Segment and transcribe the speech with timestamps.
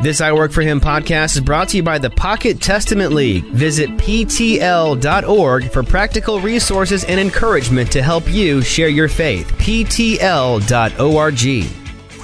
[0.00, 3.44] This I Work for Him podcast is brought to you by the Pocket Testament League.
[3.44, 9.50] Visit PTL.org for practical resources and encouragement to help you share your faith.
[9.52, 10.64] PTL.org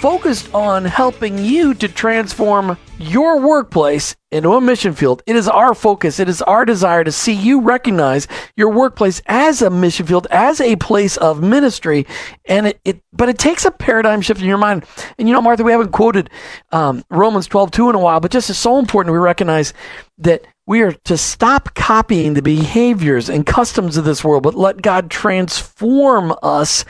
[0.00, 5.22] focused on helping you to transform your workplace into a mission field.
[5.26, 6.18] It is our focus.
[6.18, 8.26] It is our desire to see you recognize
[8.56, 12.06] your workplace as a mission field, as a place of ministry.
[12.46, 14.86] And it, it but it takes a paradigm shift in your mind.
[15.18, 16.30] And you know, Martha, we haven't quoted
[16.72, 19.74] um, Romans 12, 2 in a while, but just is so important we recognize
[20.16, 24.80] that we are to stop copying the behaviors and customs of this world, but let
[24.80, 26.86] God transform us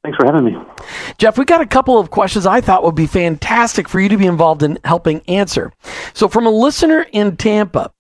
[0.04, 0.58] Thanks for having me.
[1.18, 4.18] Jeff, we got a couple of questions I thought would be fantastic for you to
[4.18, 5.72] be involved in helping answer.
[6.14, 7.94] So, from a listener in Tampa,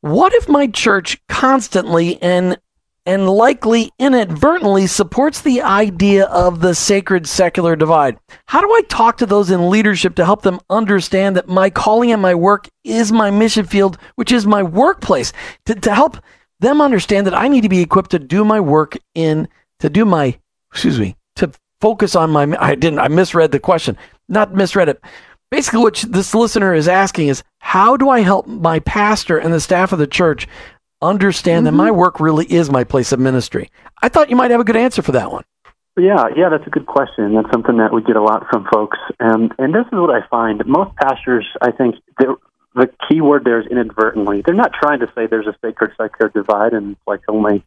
[0.00, 2.58] what if my church constantly and
[3.06, 8.18] and likely inadvertently supports the idea of the sacred secular divide.
[8.46, 12.12] How do I talk to those in leadership to help them understand that my calling
[12.12, 15.32] and my work is my mission field, which is my workplace,
[15.66, 16.18] to, to help
[16.60, 19.48] them understand that I need to be equipped to do my work in,
[19.80, 20.38] to do my,
[20.70, 21.50] excuse me, to
[21.80, 23.96] focus on my, I didn't, I misread the question,
[24.28, 25.02] not misread it.
[25.50, 29.60] Basically, what this listener is asking is, how do I help my pastor and the
[29.60, 30.46] staff of the church
[31.02, 31.76] understand mm-hmm.
[31.76, 33.70] that my work really is my place of ministry?
[34.02, 35.44] I thought you might have a good answer for that one.
[35.98, 37.34] Yeah, yeah, that's a good question.
[37.34, 40.26] That's something that we get a lot from folks, and and this is what I
[40.28, 40.64] find.
[40.64, 42.36] Most pastors, I think, the
[42.74, 44.42] the key word there is inadvertently.
[44.42, 47.64] They're not trying to say there's a sacred secular divide and like only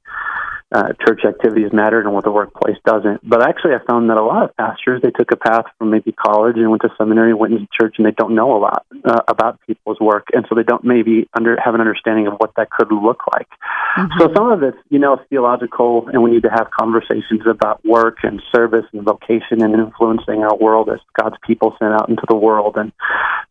[0.73, 3.27] uh, church activities matter and what the workplace doesn't.
[3.27, 6.11] But actually, I found that a lot of pastors they took a path from maybe
[6.11, 9.21] college and went to seminary, went into church, and they don't know a lot uh,
[9.27, 12.71] about people's work, and so they don't maybe under have an understanding of what that
[12.71, 13.47] could look like.
[13.97, 14.19] Mm-hmm.
[14.19, 18.17] So some of it's you know theological, and we need to have conversations about work
[18.23, 22.35] and service and vocation and influencing our world as God's people sent out into the
[22.35, 22.91] world, and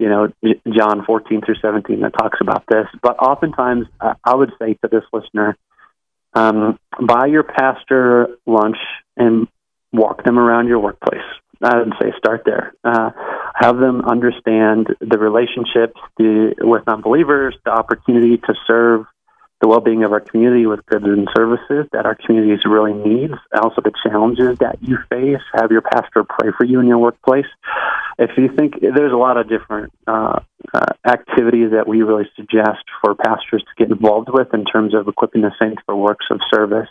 [0.01, 0.29] you know
[0.77, 2.87] John fourteen through seventeen that talks about this.
[3.01, 5.57] But oftentimes, uh, I would say to this listener
[6.35, 8.79] um, buy your pastor lunch
[9.17, 9.49] and
[9.93, 11.21] walk them around your workplace.
[11.63, 12.75] I would say start there.
[12.83, 13.11] Uh,
[13.55, 19.07] have them understand the relationships the, with unbelievers, the opportunity to serve
[19.61, 23.35] the well-being of our community with goods and services that our communities really needs.
[23.55, 25.41] Also, the challenges that you face.
[25.55, 27.47] Have your pastor pray for you in your workplace.
[28.19, 30.41] If you think there's a lot of different uh,
[30.75, 35.09] uh, activities that we really suggest for pastors to get involved with in terms of
[35.09, 36.89] equipping the saints for works of service.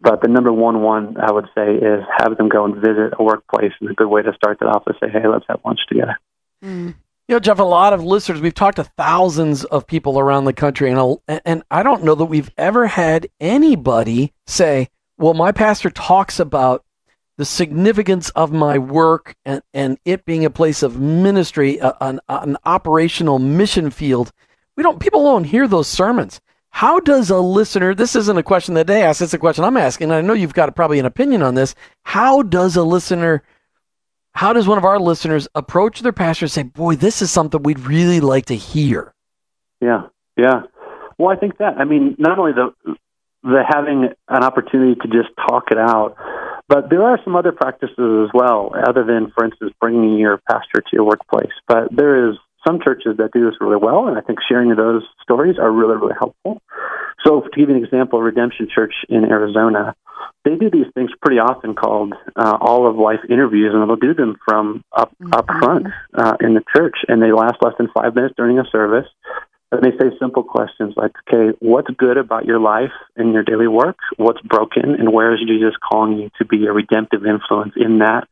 [0.00, 3.22] But the number one one I would say is have them go and visit a
[3.22, 5.80] workplace, and a good way to start that off is say, "Hey, let's have lunch
[5.88, 6.18] together."
[6.64, 6.94] Mm.
[7.28, 10.52] You know, Jeff, a lot of listeners, we've talked to thousands of people around the
[10.52, 15.90] country, and, and I don't know that we've ever had anybody say, well, my pastor
[15.90, 16.84] talks about
[17.40, 22.58] the significance of my work and, and it being a place of ministry, an, an
[22.66, 24.30] operational mission field.
[24.76, 26.42] We don't, people don't hear those sermons.
[26.68, 29.78] How does a listener, this isn't a question that they ask, it's a question I'm
[29.78, 30.12] asking.
[30.12, 31.74] I know you've got probably an opinion on this.
[32.02, 33.42] How does a listener
[34.32, 37.62] how does one of our listeners approach their pastor and say, "Boy, this is something
[37.64, 39.12] we'd really like to hear"?
[39.80, 40.02] Yeah,
[40.36, 40.62] yeah.
[41.18, 42.72] Well, I think that I mean, not only the
[43.42, 46.16] the having an opportunity to just talk it out.
[46.70, 50.80] But there are some other practices as well, other than, for instance, bringing your pastor
[50.80, 51.50] to your workplace.
[51.66, 55.02] But there is some churches that do this really well, and I think sharing those
[55.20, 56.62] stories are really, really helpful.
[57.26, 59.96] So, to give you an example, Redemption Church in Arizona,
[60.44, 64.14] they do these things pretty often called uh, all of life interviews, and they'll do
[64.14, 65.58] them from up up mm-hmm.
[65.58, 69.08] front uh, in the church, and they last less than five minutes during a service.
[69.72, 73.68] And they say simple questions like, "Okay, what's good about your life and your daily
[73.68, 73.98] work?
[74.16, 78.26] What's broken, and where is Jesus calling you to be a redemptive influence in that?"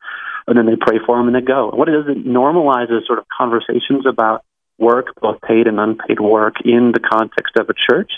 [0.47, 1.71] And then they pray for them and they go.
[1.71, 4.43] What it does, it normalizes sort of conversations about
[4.79, 8.11] work, both paid and unpaid work, in the context of a church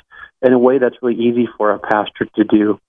[0.42, 2.80] in a way that's really easy for a pastor to do.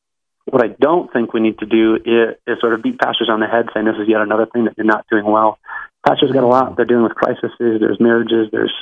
[0.45, 3.39] What I don't think we need to do is, is sort of beat pastors on
[3.39, 5.59] the head saying this is yet another thing that you're not doing well.
[6.11, 6.75] Pastors got a lot.
[6.75, 7.51] They're dealing with crises.
[7.57, 8.49] There's marriages.
[8.51, 8.73] There's,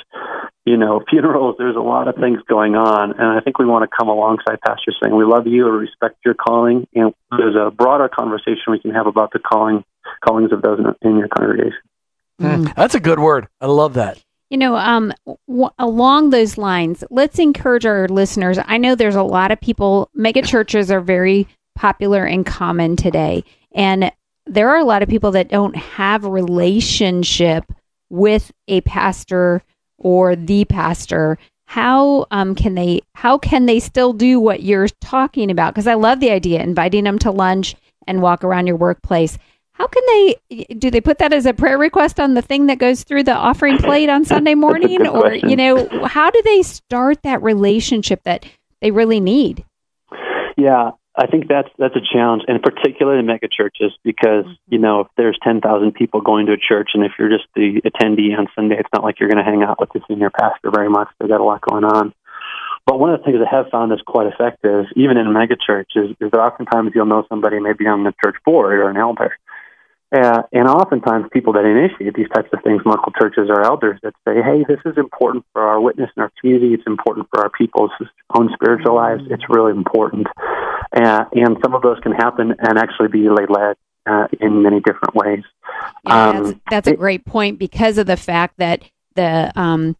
[0.64, 1.54] you know, funerals.
[1.58, 3.12] There's a lot of things going on.
[3.12, 6.16] And I think we want to come alongside pastors saying, we love you, we respect
[6.24, 6.88] your calling.
[6.94, 9.84] And there's a broader conversation we can have about the calling,
[10.24, 11.78] callings of those in, in your congregation.
[12.40, 12.74] Mm.
[12.74, 13.46] That's a good word.
[13.60, 14.20] I love that.
[14.48, 15.12] You know, um,
[15.46, 18.58] w- along those lines, let's encourage our listeners.
[18.64, 21.46] I know there's a lot of people, mega churches are very
[21.76, 23.44] popular and common today.
[23.72, 24.10] And
[24.50, 27.72] there are a lot of people that don't have relationship
[28.10, 29.62] with a pastor
[29.96, 31.38] or the pastor.
[31.66, 35.72] How um, can they how can they still do what you're talking about?
[35.72, 37.76] Because i love the idea inviting them to lunch
[38.08, 39.38] and walk around your workplace.
[39.72, 42.78] How can they do they put that as a prayer request on the thing that
[42.78, 45.06] goes through the offering plate on sunday morning?
[45.06, 48.44] Or you know how do they start that relationship that
[48.80, 49.64] they really need?
[50.56, 54.72] Yeah I think that's that's a challenge, and particularly in mega churches, because mm-hmm.
[54.72, 57.44] you know if there's ten thousand people going to a church, and if you're just
[57.54, 60.30] the attendee on Sunday, it's not like you're going to hang out with the senior
[60.30, 61.08] pastor very much.
[61.18, 62.14] They've got a lot going on.
[62.86, 65.54] But one of the things I have found is quite effective, even in a mega
[65.54, 68.96] church, is, is that oftentimes you'll know somebody maybe on the church board or an
[68.96, 69.36] elder,
[70.12, 74.14] uh, and oftentimes, people that initiate these types of things, local churches or elders, that
[74.26, 76.74] say, "Hey, this is important for our witness in our community.
[76.74, 77.92] It's important for our people's
[78.34, 79.22] own spiritual lives.
[79.30, 80.26] It's really important."
[80.92, 83.76] Uh, and some of those can happen and actually be led
[84.06, 85.44] uh, in many different ways.
[86.06, 88.82] Yeah, um, that's, that's a great point because of the fact that
[89.14, 89.96] the um,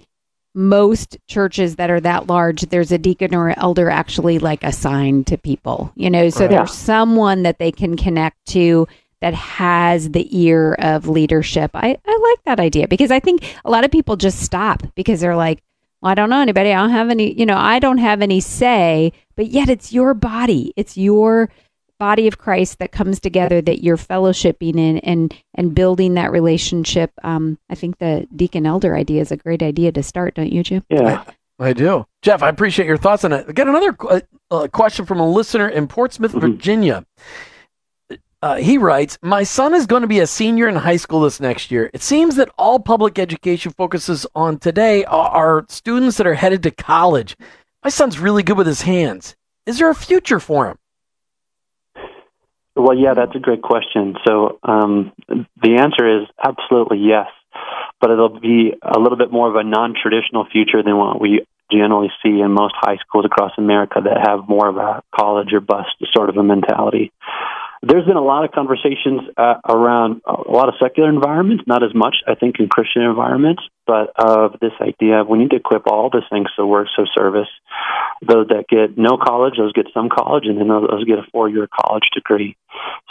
[0.54, 5.38] most churches that are that large, there's a deacon or elder actually like assigned to
[5.38, 5.92] people.
[5.94, 6.50] You know, so right.
[6.50, 8.88] there's someone that they can connect to
[9.20, 11.70] that has the ear of leadership.
[11.74, 15.20] I, I like that idea because I think a lot of people just stop because
[15.20, 15.62] they're like,
[16.02, 16.72] I don't know anybody.
[16.72, 20.14] I don't have any, you know, I don't have any say, but yet it's your
[20.14, 20.72] body.
[20.76, 21.50] It's your
[21.98, 27.12] body of Christ that comes together that you're fellowshipping in and and building that relationship.
[27.22, 30.62] Um, I think the deacon elder idea is a great idea to start, don't you,
[30.62, 30.82] Jim?
[30.88, 31.24] Yeah.
[31.58, 32.06] I, I do.
[32.22, 33.44] Jeff, I appreciate your thoughts on it.
[33.48, 34.20] I got another uh,
[34.50, 36.40] uh, question from a listener in Portsmouth, mm-hmm.
[36.40, 37.04] Virginia.
[38.42, 41.40] Uh, he writes, My son is going to be a senior in high school this
[41.40, 41.90] next year.
[41.92, 46.70] It seems that all public education focuses on today are students that are headed to
[46.70, 47.36] college.
[47.84, 49.36] My son's really good with his hands.
[49.66, 50.78] Is there a future for him?
[52.76, 54.16] Well, yeah, that's a great question.
[54.26, 57.26] So um, the answer is absolutely yes,
[58.00, 61.44] but it'll be a little bit more of a non traditional future than what we
[61.70, 65.60] generally see in most high schools across America that have more of a college or
[65.60, 67.12] bust sort of a mentality.
[67.82, 71.94] There's been a lot of conversations uh, around a lot of secular environments, not as
[71.94, 75.86] much, I think, in Christian environments, but of this idea of we need to equip
[75.86, 77.48] all the things so work, so service.
[78.20, 81.68] Those that get no college, those get some college, and then those get a four-year
[81.68, 82.54] college degree.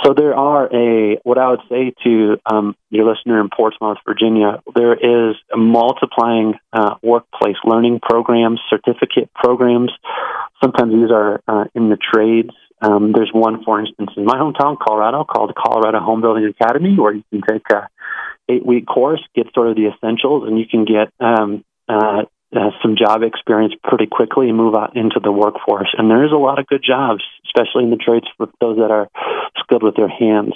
[0.03, 4.61] So there are a what I would say to um, your listener in Portsmouth, Virginia.
[4.75, 9.91] There is multiplying uh, workplace learning programs, certificate programs.
[10.61, 12.51] Sometimes these are uh, in the trades.
[12.81, 17.13] Um, there's one, for instance, in my hometown, Colorado, called Colorado Home Building Academy, where
[17.13, 17.89] you can take a
[18.49, 22.23] eight week course, get sort of the essentials, and you can get um, uh,
[22.55, 25.93] uh, some job experience pretty quickly and move out into the workforce.
[25.97, 28.89] And there is a lot of good jobs, especially in the trades for those that
[28.89, 29.07] are
[29.59, 30.53] skilled with their hands.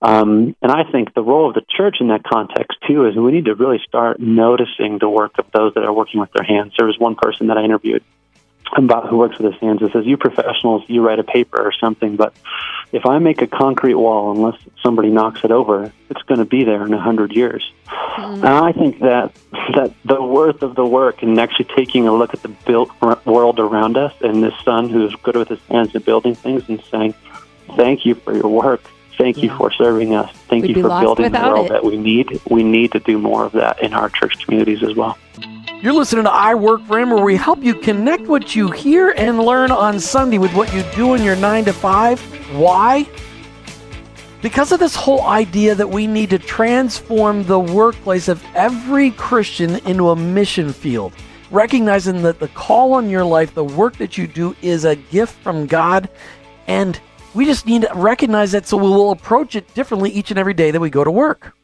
[0.00, 3.32] Um, and I think the role of the church in that context too is we
[3.32, 6.74] need to really start noticing the work of those that are working with their hands.
[6.78, 8.04] There was one person that I interviewed
[8.76, 9.82] about who works with his hands.
[9.82, 12.34] It says, "You professionals, you write a paper or something, but
[12.92, 16.64] if I make a concrete wall, unless somebody knocks it over, it's going to be
[16.64, 18.44] there in a hundred years." Mm-hmm.
[18.44, 19.32] And I think that
[19.74, 22.90] that the worth of the work and actually taking a look at the built
[23.24, 26.82] world around us and this son who's good with his hands and building things and
[26.90, 27.14] saying,
[27.76, 28.82] "Thank you for your work."
[29.16, 29.44] Thank yeah.
[29.44, 30.30] you for serving us.
[30.48, 31.72] Thank We'd you for building the world it.
[31.72, 32.40] that we need.
[32.50, 35.16] We need to do more of that in our church communities as well.
[35.84, 39.10] You're listening to I Work for Him, where we help you connect what you hear
[39.18, 42.20] and learn on Sunday with what you do in your 9 to 5.
[42.56, 43.06] Why?
[44.40, 49.76] Because of this whole idea that we need to transform the workplace of every Christian
[49.86, 51.12] into a mission field,
[51.50, 55.34] recognizing that the call on your life, the work that you do, is a gift
[55.42, 56.08] from God,
[56.66, 56.98] and
[57.34, 60.54] we just need to recognize that so we will approach it differently each and every
[60.54, 61.54] day that we go to work.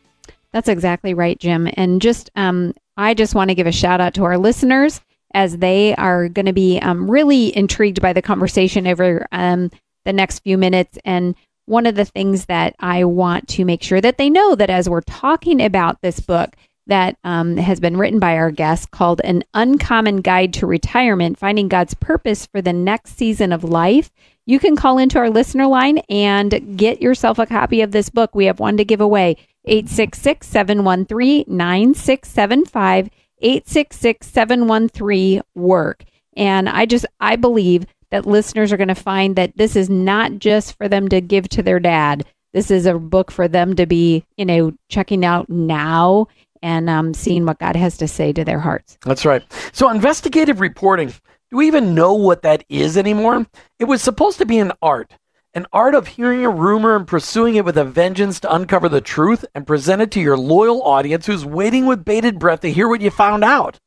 [0.53, 1.71] That's exactly right, Jim.
[1.75, 5.01] And just, um, I just want to give a shout out to our listeners
[5.33, 9.71] as they are going to be um, really intrigued by the conversation over um,
[10.05, 10.99] the next few minutes.
[11.03, 14.69] And one of the things that I want to make sure that they know that
[14.69, 16.55] as we're talking about this book
[16.89, 21.69] that um, has been written by our guest called An Uncommon Guide to Retirement Finding
[21.69, 24.11] God's Purpose for the Next Season of Life,
[24.47, 28.35] you can call into our listener line and get yourself a copy of this book.
[28.35, 29.37] We have one to give away.
[29.65, 36.05] 866 713 9675, 866 713 WORK.
[36.37, 40.39] And I just, I believe that listeners are going to find that this is not
[40.39, 42.25] just for them to give to their dad.
[42.53, 46.27] This is a book for them to be, you know, checking out now
[46.63, 48.99] and um, seeing what God has to say to their hearts.
[49.05, 49.43] That's right.
[49.73, 51.09] So, investigative reporting,
[51.51, 53.47] do we even know what that is anymore?
[53.79, 55.13] It was supposed to be an art
[55.53, 59.01] an art of hearing a rumor and pursuing it with a vengeance to uncover the
[59.01, 62.89] truth and present it to your loyal audience who's waiting with bated breath to hear
[62.89, 63.79] what you found out.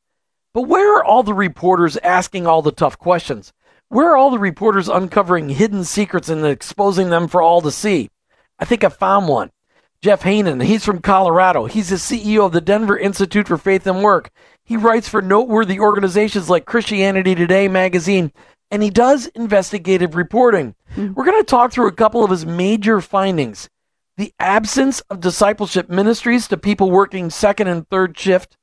[0.52, 3.52] But where are all the reporters asking all the tough questions?
[3.88, 8.10] Where are all the reporters uncovering hidden secrets and exposing them for all to see?
[8.58, 9.50] I think I found one.
[10.02, 11.64] Jeff Haanen, he's from Colorado.
[11.64, 14.30] He's the CEO of the Denver Institute for Faith and Work.
[14.62, 18.30] He writes for noteworthy organizations like Christianity Today magazine
[18.74, 20.74] and he does investigative reporting.
[20.96, 21.14] Mm-hmm.
[21.14, 23.70] We're going to talk through a couple of his major findings
[24.16, 28.56] the absence of discipleship ministries to people working second and third shift,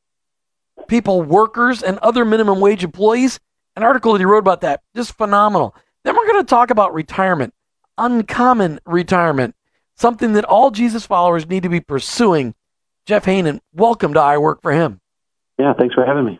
[0.88, 3.39] people, workers, and other minimum wage employees.
[3.77, 5.74] An article that he wrote about that, just phenomenal.
[6.03, 7.53] Then we're going to talk about retirement,
[7.98, 9.56] uncommon retirement,
[9.96, 12.53] something that all Jesus followers need to be pursuing.
[13.06, 15.00] Jeff Haanen, welcome to I Work for Him.
[15.58, 16.39] Yeah, thanks for having me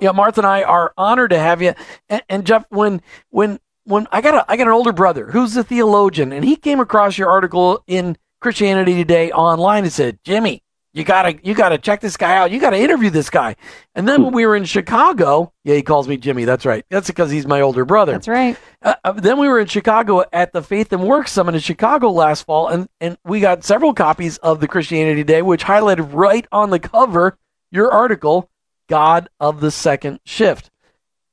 [0.00, 1.74] yeah, Martha and I are honored to have you.
[2.08, 5.56] And, and, Jeff, when when when I got a I got an older brother who's
[5.56, 10.62] a theologian, and he came across your article in Christianity Today online and said, Jimmy,
[10.94, 12.50] you gotta you gotta check this guy out.
[12.50, 13.56] You gotta interview this guy.
[13.94, 16.44] And then when we were in Chicago, yeah, he calls me Jimmy.
[16.44, 16.84] That's right.
[16.88, 18.12] That's because he's my older brother.
[18.12, 18.56] That's right.
[18.82, 22.10] Uh, uh, then we were in Chicago at the Faith and Work Summit in Chicago
[22.10, 26.46] last fall, and and we got several copies of the Christianity Today, which highlighted right
[26.50, 27.38] on the cover
[27.70, 28.50] your article
[28.88, 30.70] God of the second shift.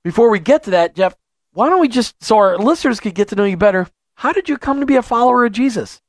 [0.04, 1.16] Before we get to that, Jeff,
[1.54, 4.48] why don't we just, so our listeners could get to know you better, how did
[4.48, 6.02] you come to be a follower of Jesus?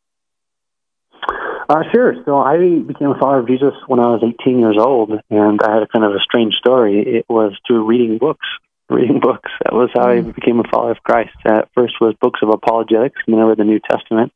[1.69, 2.15] Uh, sure.
[2.25, 5.73] So I became a follower of Jesus when I was 18 years old, and I
[5.73, 7.01] had a kind of a strange story.
[7.01, 8.47] It was through reading books.
[8.89, 9.51] Reading books.
[9.65, 10.31] That was how I hmm.
[10.31, 11.35] became a follower of Christ.
[11.45, 14.33] At first was books of apologetics, and then I read the New Testament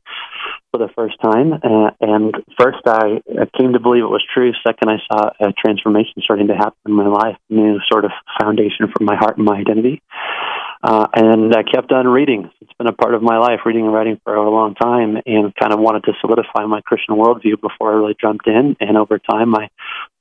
[0.73, 1.52] for the first time.
[1.52, 4.52] Uh, and first, I, I came to believe it was true.
[4.66, 8.11] Second, I saw a transformation starting to happen in my life, a new sort of
[8.40, 10.02] foundation for my heart and my identity.
[10.83, 12.50] Uh, and I kept on reading.
[12.61, 15.54] It's been a part of my life, reading and writing for a long time, and
[15.54, 18.76] kind of wanted to solidify my Christian worldview before I really jumped in.
[18.80, 19.69] And over time, I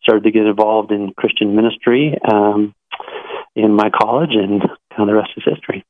[0.04, 2.76] started to get involved in Christian ministry um,
[3.56, 5.86] in my college, and kind of the rest is history.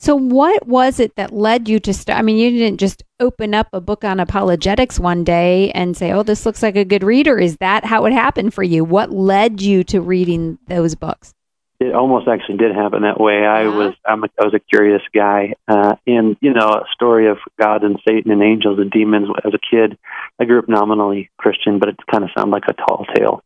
[0.00, 2.20] So, what was it that led you to start?
[2.20, 6.12] I mean, you didn't just open up a book on apologetics one day and say,
[6.12, 8.84] "Oh, this looks like a good reader." Is that how it happened for you?
[8.84, 11.34] What led you to reading those books?
[11.80, 13.44] It almost actually did happen that way.
[13.44, 13.76] I uh-huh.
[13.76, 17.38] was I'm a, I was a curious guy, uh, and you know, a story of
[17.60, 19.28] God and Satan and angels and demons.
[19.44, 19.98] As a kid,
[20.38, 23.42] I grew up nominally Christian, but it kind of sounded like a tall tale.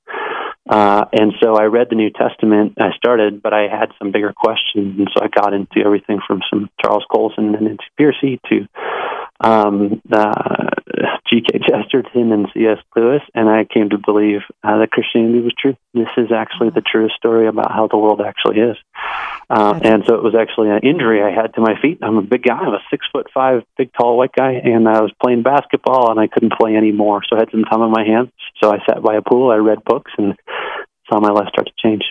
[0.68, 2.74] Uh, and so I read the New Testament.
[2.78, 6.40] I started, but I had some bigger questions, and so I got into everything from
[6.48, 8.68] some Charles Colson and Nancy Pearcey to
[9.40, 10.70] um, uh,
[11.28, 11.60] G.K.
[11.66, 12.78] Chesterton and C.S.
[12.94, 15.76] Lewis, and I came to believe uh, that Christianity was true.
[15.94, 18.76] This is actually the truest story about how the world actually is.
[19.48, 21.98] Uh, and so it was actually an injury I had to my feet.
[22.02, 22.58] I'm a big guy.
[22.58, 26.20] I'm a six foot five, big, tall, white guy, and I was playing basketball, and
[26.20, 27.22] I couldn't play anymore.
[27.28, 28.30] So I had some time on my hands.
[28.62, 29.50] So I sat by a pool.
[29.50, 30.34] I read books, and
[31.10, 32.04] saw my life start to change.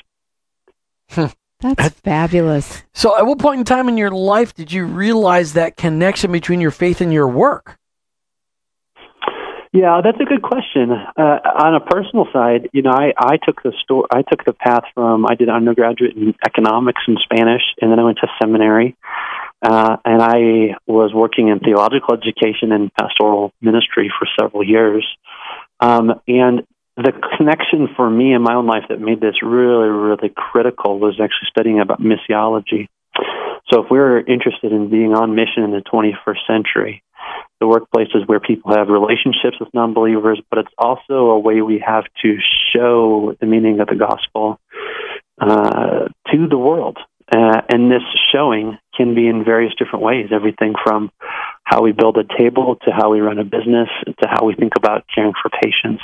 [1.62, 2.84] That's fabulous.
[2.94, 6.60] So, at what point in time in your life did you realize that connection between
[6.60, 7.78] your faith and your work?
[9.74, 10.92] Yeah, that's a good question.
[10.92, 14.52] Uh, on a personal side, you know, I, I took the sto- I took the
[14.52, 18.98] path from I did undergraduate in economics and Spanish, and then I went to seminary,
[19.62, 25.08] uh, and I was working in theological education and pastoral ministry for several years.
[25.80, 26.68] Um, and
[26.98, 31.20] the connection for me in my own life that made this really, really critical was
[31.22, 32.88] actually studying about missiology.
[33.72, 37.04] So if we're interested in being on mission in the 21st century,
[37.60, 41.82] the workplace is where people have relationships with non-believers, but it's also a way we
[41.86, 42.38] have to
[42.74, 44.60] show the meaning of the gospel
[45.40, 46.98] uh, to the world.
[47.34, 48.02] Uh, and this
[48.34, 51.12] showing can be in various different ways, everything from
[51.64, 54.74] how we build a table to how we run a business to how we think
[54.76, 56.04] about caring for patients.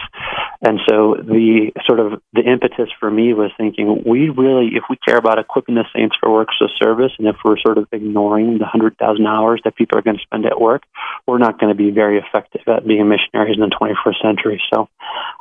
[0.62, 4.96] And so the sort of the impetus for me was thinking we really, if we
[5.06, 8.58] care about equipping the saints for works of service, and if we're sort of ignoring
[8.58, 10.84] the hundred thousand hours that people are going to spend at work,
[11.28, 14.62] we're not going to be very effective at being missionaries in the 21st century.
[14.74, 14.90] So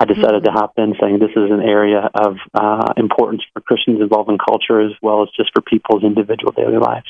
[0.00, 0.56] I decided mm-hmm.
[0.56, 4.38] to hop in, saying this is an area of uh, importance for Christians involved in
[4.38, 7.06] culture as well as just for people's individual daily lives.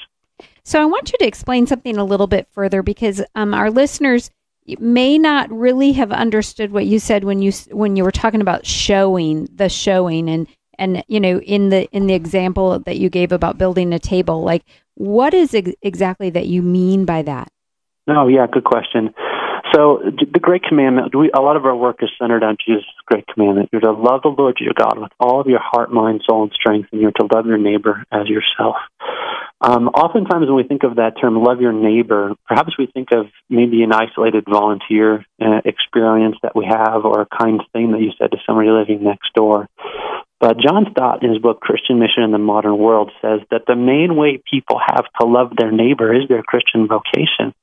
[0.66, 4.32] So I want you to explain something a little bit further because um, our listeners
[4.80, 8.66] may not really have understood what you said when you when you were talking about
[8.66, 13.30] showing the showing and and you know in the in the example that you gave
[13.30, 14.42] about building a table.
[14.42, 17.46] Like what is ex- exactly that you mean by that?
[18.08, 19.14] Oh yeah good question
[19.76, 20.00] so
[20.32, 23.68] the great commandment we, a lot of our work is centered on jesus great commandment
[23.72, 26.52] you're to love the lord your god with all of your heart mind soul and
[26.52, 28.76] strength and you're to love your neighbor as yourself
[29.60, 33.26] um, oftentimes, when we think of that term, love your neighbor, perhaps we think of
[33.48, 38.10] maybe an isolated volunteer uh, experience that we have or a kind thing that you
[38.18, 39.66] said to somebody living next door.
[40.38, 43.76] But John Stott, in his book Christian Mission in the Modern World, says that the
[43.76, 47.54] main way people have to love their neighbor is their Christian vocation.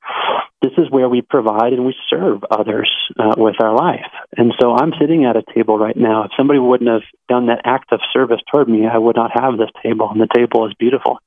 [0.64, 4.10] This is where we provide and we serve others uh, with our life.
[4.34, 6.24] And so I'm sitting at a table right now.
[6.24, 9.58] If somebody wouldn't have done that act of service toward me, I would not have
[9.58, 10.08] this table.
[10.08, 11.18] And the table is beautiful,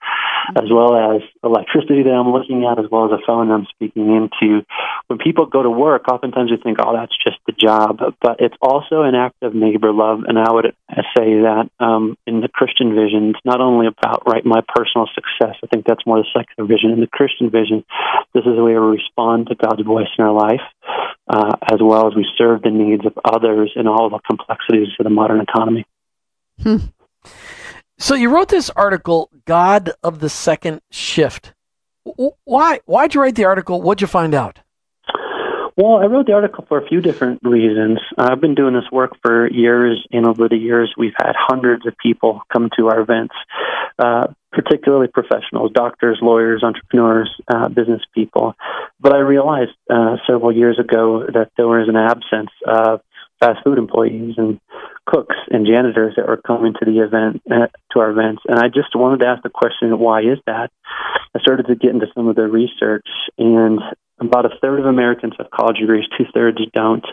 [0.56, 4.10] as well as electricity that I'm looking at, as well as a phone I'm speaking
[4.10, 4.65] into.
[5.06, 8.00] When people go to work, oftentimes we think, oh, that's just the job.
[8.20, 10.22] But it's also an act of neighbor love.
[10.27, 10.74] And I would
[11.15, 15.58] say that um, in the Christian vision, it's not only about right my personal success.
[15.63, 16.89] I think that's more the secular vision.
[16.89, 17.86] In the Christian vision,
[18.34, 20.62] this is a way we respond to God's voice in our life,
[21.27, 24.88] uh, as well as we serve the needs of others in all of the complexities
[24.99, 25.86] of the modern economy.
[26.62, 26.78] Hmm.
[27.97, 31.54] So you wrote this article, "God of the Second Shift."
[32.45, 32.80] Why?
[32.86, 33.82] Why'd you write the article?
[33.82, 34.60] What'd you find out?
[35.78, 38.00] Well, I wrote the article for a few different reasons.
[38.18, 41.94] I've been doing this work for years, and over the years, we've had hundreds of
[42.02, 43.36] people come to our events,
[44.00, 48.56] uh, particularly professionals, doctors, lawyers, entrepreneurs, uh, business people.
[49.00, 53.02] But I realized uh, several years ago that there was an absence of
[53.40, 54.60] fast food employees and
[55.06, 58.68] cooks and janitors that were coming to the event uh, to our events and i
[58.68, 60.72] just wanted to ask the question why is that
[61.36, 63.06] i started to get into some of the research
[63.38, 63.80] and
[64.19, 67.06] about a third of Americans have college degrees, two thirds don't.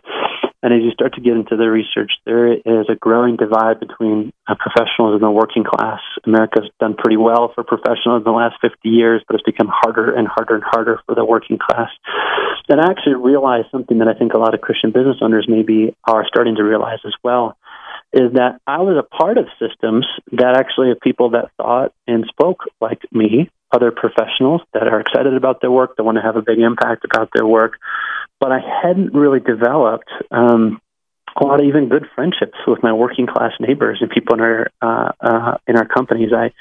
[0.62, 4.32] And as you start to get into the research, there is a growing divide between
[4.48, 6.00] uh, professionals and the working class.
[6.24, 10.14] America's done pretty well for professionals in the last 50 years, but it's become harder
[10.14, 11.90] and harder and harder for the working class.
[12.70, 15.94] And I actually realized something that I think a lot of Christian business owners maybe
[16.04, 17.58] are starting to realize as well
[18.14, 22.24] is that I was a part of systems that actually have people that thought and
[22.28, 26.36] spoke like me other professionals that are excited about their work, that want to have
[26.36, 27.74] a big impact about their work.
[28.40, 30.80] But I hadn't really developed um,
[31.36, 34.70] a lot of even good friendships with my working class neighbors and people in our
[34.80, 36.30] uh, uh, in our companies.
[36.32, 36.52] I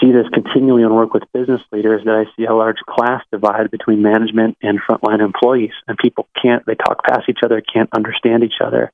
[0.00, 3.70] see this continually and work with business leaders that I see a large class divide
[3.70, 8.44] between management and frontline employees, and people can't they talk past each other, can't understand
[8.44, 8.92] each other.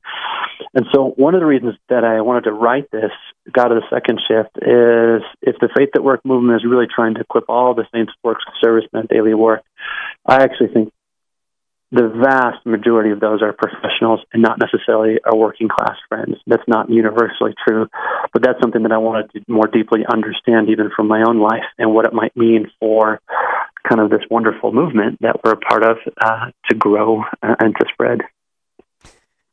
[0.74, 3.12] And so, one of the reasons that I wanted to write this,
[3.52, 7.14] God of the Second Shift, is if the Faith at Work movement is really trying
[7.14, 9.62] to equip all the saints' works of servicemen daily work,
[10.26, 10.92] I actually think
[11.90, 16.36] the vast majority of those are professionals and not necessarily our working class friends.
[16.46, 17.88] That's not universally true,
[18.32, 21.64] but that's something that I wanted to more deeply understand, even from my own life,
[21.78, 23.20] and what it might mean for
[23.88, 27.74] kind of this wonderful movement that we're a part of uh, to grow uh, and
[27.74, 28.20] to spread.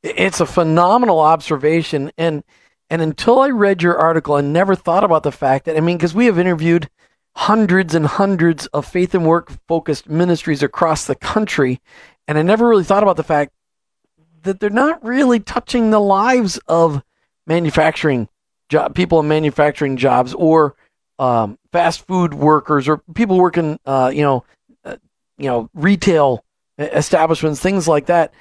[0.03, 2.43] It's a phenomenal observation, and
[2.89, 5.97] and until I read your article, I never thought about the fact that I mean,
[5.97, 6.89] because we have interviewed
[7.35, 11.81] hundreds and hundreds of faith and work focused ministries across the country,
[12.27, 13.51] and I never really thought about the fact
[14.43, 17.03] that they're not really touching the lives of
[17.45, 18.29] manufacturing
[18.69, 20.75] job people in manufacturing jobs or
[21.19, 24.43] um, fast food workers or people working, uh, you know,
[24.83, 24.97] uh,
[25.37, 26.43] you know, retail
[26.77, 28.33] establishments, things like that.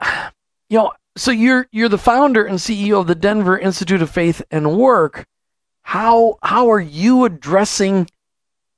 [0.68, 4.42] You know, so you're you're the founder and CEO of the Denver Institute of Faith
[4.50, 5.24] and Work.
[5.82, 8.08] How how are you addressing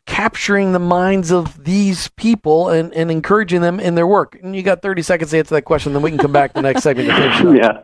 [0.09, 4.39] capturing the minds of these people and, and encouraging them in their work?
[4.43, 6.55] And you got 30 seconds to answer that question, then we can come back to
[6.55, 7.83] the next segment to finish Yeah.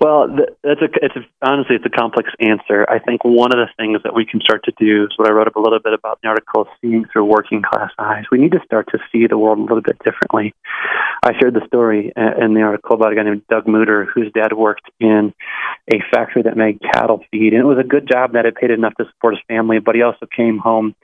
[0.00, 0.28] Well,
[0.62, 2.86] that's a, it's a, honestly it's a complex answer.
[2.88, 5.32] I think one of the things that we can start to do is what I
[5.32, 8.24] wrote up a little bit about in the article, seeing through working class eyes.
[8.30, 10.54] We need to start to see the world a little bit differently.
[11.24, 14.30] I shared the story uh, in the article about a guy named Doug Mooter, whose
[14.32, 15.34] dad worked in
[15.92, 18.70] a factory that made cattle feed, and it was a good job that it paid
[18.70, 19.80] enough to support his family.
[19.80, 20.94] But he also came home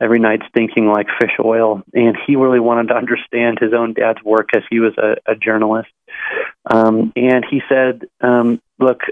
[0.00, 4.22] every night stinking like fish oil, and he really wanted to understand his own dad's
[4.22, 5.88] work as he was a, a journalist.
[6.66, 9.02] Um, and he said, um, "Look,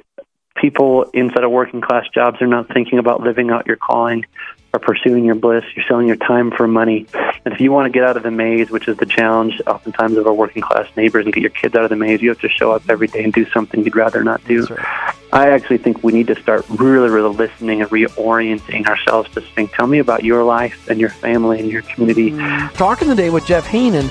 [0.57, 4.25] people inside of working class jobs are not thinking about living out your calling
[4.73, 5.65] or pursuing your bliss.
[5.77, 7.07] You're selling your time for money.
[7.45, 10.17] And if you want to get out of the maze, which is the challenge oftentimes
[10.17, 12.41] of our working class neighbors, and get your kids out of the maze, you have
[12.41, 14.67] to show up every day and do something you'd rather not do.
[14.67, 15.04] Right.
[15.35, 19.73] I actually think we need to start really, really listening and reorienting ourselves to think,
[19.73, 22.31] tell me about your life and your family and your community.
[22.31, 22.73] Mm.
[22.75, 24.09] Talking today with Jeff Haanen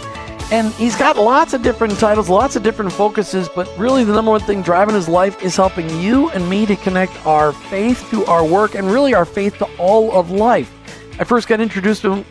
[0.51, 4.31] and he's got lots of different titles, lots of different focuses, but really the number
[4.31, 8.25] one thing driving his life is helping you and me to connect our faith to
[8.25, 10.73] our work and really our faith to all of life.
[11.21, 12.25] I first got introduced to him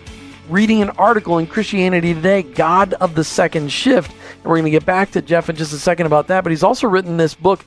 [0.51, 4.11] reading an article in Christianity Today, God of the Second Shift.
[4.11, 6.51] And we're going to get back to Jeff in just a second about that, but
[6.51, 7.65] he's also written this book,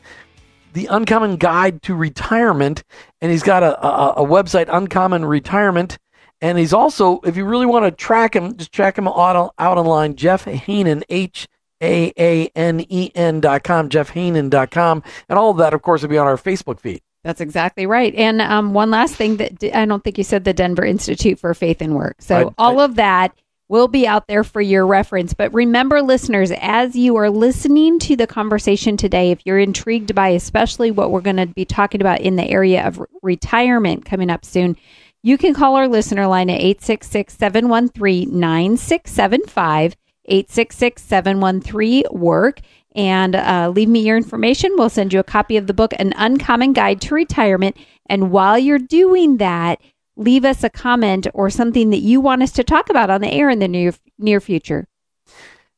[0.76, 2.84] The Uncommon Guide to Retirement,
[3.22, 5.98] and he's got a, a, a website, Uncommon Retirement
[6.42, 9.78] and he's also, if you really want to track him, just track him out, out
[9.78, 11.48] online, Jeff Haanen, H
[11.82, 15.02] A A N E N dot com, Jeff Haanen dot com.
[15.30, 17.02] And all of that, of course, will be on our Facebook feed.
[17.24, 18.14] That's exactly right.
[18.14, 21.54] And um, one last thing that I don't think you said the Denver Institute for
[21.56, 22.18] Faith and Work.
[22.20, 23.36] So I, all I, of that
[23.68, 25.34] will be out there for your reference.
[25.34, 30.30] But remember, listeners, as you are listening to the conversation today, if you're intrigued by
[30.30, 34.46] especially what we're going to be talking about in the area of retirement coming up
[34.46, 34.78] soon,
[35.24, 42.62] you can call our listener line at 866 713 9675, 866 713 WORK,
[42.96, 44.74] and uh, leave me your information.
[44.76, 47.76] We'll send you a copy of the book, An Uncommon Guide to Retirement.
[48.08, 49.82] And while you're doing that,
[50.16, 53.32] leave us a comment or something that you want us to talk about on the
[53.32, 54.88] air in the near, near future.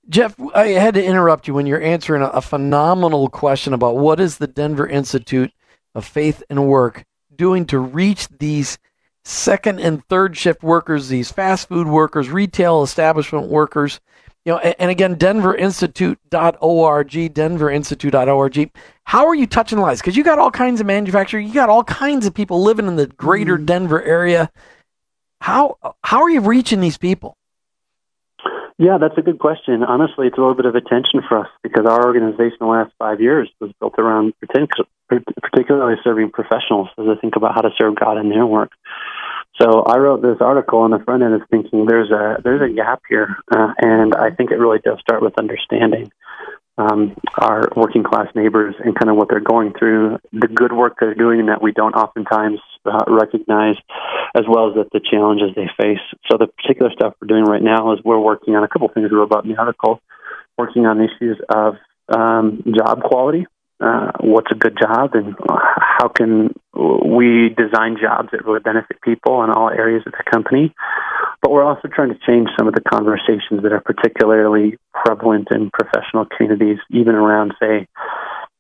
[0.10, 4.20] Jeff, I had to interrupt you when you're answering a, a phenomenal question about what
[4.20, 5.52] is the Denver Institute
[5.94, 7.04] of Faith and Work
[7.36, 8.78] doing to reach these
[9.26, 14.00] second and third shift workers, these fast food workers, retail establishment workers.
[14.48, 18.72] You know, and, again, denverinstitute.org, denverinstitute.org.
[19.04, 20.00] How are you touching lives?
[20.00, 22.96] Because you got all kinds of manufacturing, you got all kinds of people living in
[22.96, 23.66] the greater mm.
[23.66, 24.50] Denver area.
[25.42, 27.36] How how are you reaching these people?
[28.78, 29.84] Yeah, that's a good question.
[29.84, 33.20] Honestly, it's a little bit of attention for us because our organization the last five
[33.20, 34.34] years was built around
[35.10, 38.72] particularly serving professionals as they think about how to serve God in their work.
[39.60, 42.74] So I wrote this article on the front end of thinking there's a there's a
[42.74, 46.12] gap here, uh, and I think it really does start with understanding
[46.78, 50.98] um, our working class neighbors and kind of what they're going through, the good work
[51.00, 53.76] they're doing, that we don't oftentimes uh, recognize,
[54.36, 56.06] as well as that the challenges they face.
[56.30, 59.10] So the particular stuff we're doing right now is we're working on a couple things
[59.10, 60.02] we wrote about in the article,
[60.56, 61.78] working on issues of
[62.16, 63.48] um, job quality
[63.80, 69.44] uh, what's a good job and how can we design jobs that really benefit people
[69.44, 70.74] in all areas of the company.
[71.42, 75.70] But we're also trying to change some of the conversations that are particularly prevalent in
[75.70, 77.88] professional communities, even around, say,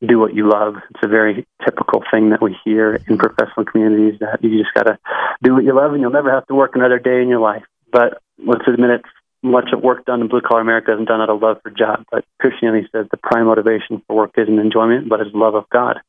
[0.08, 0.76] do what you love.
[0.92, 4.84] It's a very typical thing that we hear in professional communities that you just got
[4.84, 5.00] to
[5.42, 7.64] do what you love and you'll never have to work another day in your life.
[7.92, 9.02] But let's admit it
[9.44, 12.06] much of work done in blue collar America isn't done out of love for job,
[12.12, 16.00] but Christianity says the prime motivation for work isn't enjoyment, but is love of God.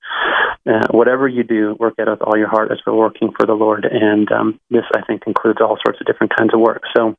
[0.66, 3.46] Uh, whatever you do, work at it with all your heart as for working for
[3.46, 3.86] the Lord.
[3.90, 6.82] And um, this, I think, includes all sorts of different kinds of work.
[6.96, 7.14] So,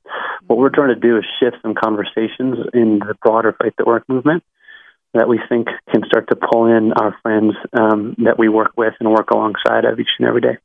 [0.48, 4.04] what we're trying to do is shift some conversations in the broader faith at work
[4.08, 4.44] movement
[5.14, 8.94] that we think can start to pull in our friends um, that we work with
[9.00, 10.58] and work alongside of each and every day.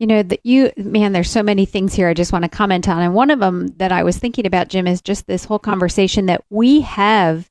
[0.00, 2.88] You know, that you, man, there's so many things here I just want to comment
[2.88, 3.02] on.
[3.02, 6.26] And one of them that I was thinking about, Jim, is just this whole conversation
[6.26, 7.48] that we have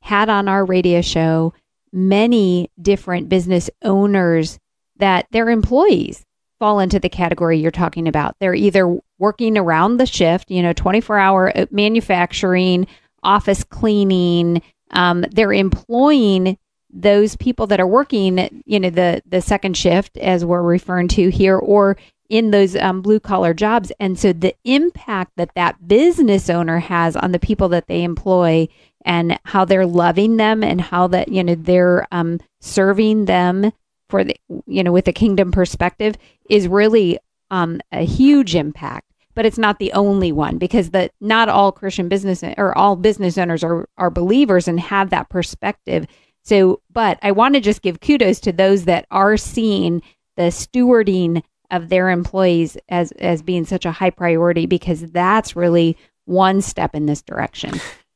[0.00, 1.52] had on our radio show
[1.92, 4.58] many different business owners
[4.96, 6.24] that their employees
[6.58, 8.36] fall into the category you're talking about.
[8.38, 12.86] They're either working around the shift, you know, 24 hour uh, manufacturing,
[13.22, 16.58] office cleaning, um, they're employing
[16.92, 21.30] those people that are working, you know, the the second shift as we're referring to
[21.30, 21.96] here, or
[22.28, 27.16] in those um, blue collar jobs, and so the impact that that business owner has
[27.16, 28.68] on the people that they employ
[29.04, 33.72] and how they're loving them and how that you know they're um, serving them
[34.08, 36.16] for the you know with a kingdom perspective
[36.48, 37.18] is really
[37.50, 39.06] um, a huge impact.
[39.34, 43.38] But it's not the only one because the not all Christian business or all business
[43.38, 46.06] owners are are believers and have that perspective
[46.42, 50.02] So, but I want to just give kudos to those that are seeing
[50.36, 55.96] the stewarding of their employees as as being such a high priority because that's really
[56.24, 57.72] one step in this direction.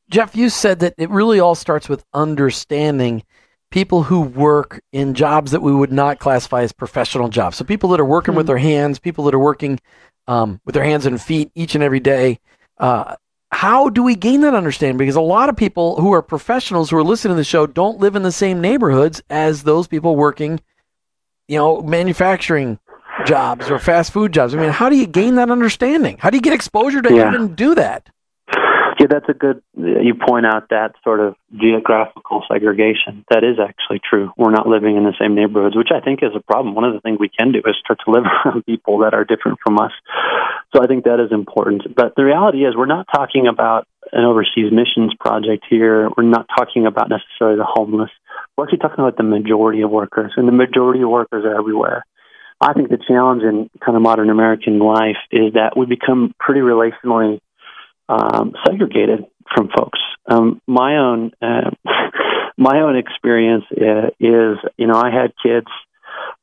[0.09, 3.23] Jeff, you said that it really all starts with understanding
[3.71, 7.57] people who work in jobs that we would not classify as professional jobs.
[7.57, 8.37] So people that are working mm-hmm.
[8.37, 9.79] with their hands, people that are working
[10.27, 12.39] um, with their hands and feet each and every day.
[12.77, 13.15] Uh,
[13.55, 14.97] how do we gain that understanding?
[14.97, 17.99] Because a lot of people who are professionals who are listening to the show don't
[17.99, 20.59] live in the same neighborhoods as those people working,
[21.47, 22.79] you know, manufacturing
[23.25, 24.53] jobs or fast food jobs.
[24.53, 26.17] I mean, how do you gain that understanding?
[26.19, 27.29] How do you get exposure to yeah.
[27.29, 28.09] even do that?
[28.99, 29.61] Yeah, that's a good.
[29.75, 33.25] You point out that sort of geographical segregation.
[33.29, 34.31] That is actually true.
[34.37, 36.75] We're not living in the same neighborhoods, which I think is a problem.
[36.75, 39.25] One of the things we can do is start to live around people that are
[39.25, 39.91] different from us.
[40.73, 41.93] So I think that is important.
[41.95, 46.09] But the reality is, we're not talking about an overseas missions project here.
[46.15, 48.11] We're not talking about necessarily the homeless.
[48.55, 52.05] We're actually talking about the majority of workers, and the majority of workers are everywhere.
[52.61, 56.61] I think the challenge in kind of modern American life is that we become pretty
[56.61, 57.41] relationally
[58.09, 59.99] um, segregated from folks.
[60.27, 61.71] Um, my own uh,
[62.57, 65.67] my own experience uh, is, you know, I had kids.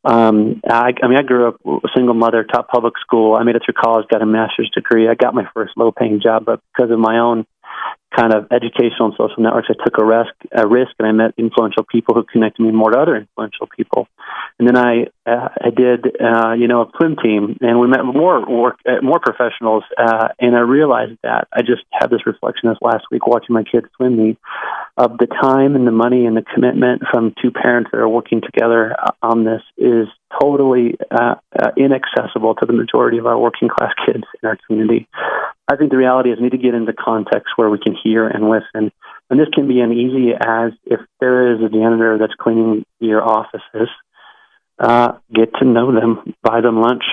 [0.04, 3.34] Um, I, I mean, I grew up a single mother, taught public school.
[3.34, 5.08] I made it through college, got a master's degree.
[5.08, 7.46] I got my first low paying job, but because of my own
[8.14, 11.34] kind of educational and social networks, I took a risk, a risk, and I met
[11.38, 14.08] influential people who connected me more to other influential people.
[14.58, 18.04] And then I, uh, I did, uh, you know, a swim team, and we met
[18.04, 22.68] more work, uh, more professionals, uh, and I realized that I just had this reflection
[22.68, 24.38] this last week watching my kids swim meet
[24.96, 28.42] of the time and the money and the commitment from two parents that are working
[28.42, 30.06] together on this is
[30.40, 35.08] totally uh, uh, inaccessible to the majority of our working class kids in our community.
[35.72, 38.28] I think the reality is we need to get into context where we can hear
[38.28, 38.92] and listen.
[39.30, 43.22] And this can be as easy as if there is a janitor that's cleaning your
[43.22, 43.88] offices,
[44.78, 47.04] uh, get to know them, buy them lunch,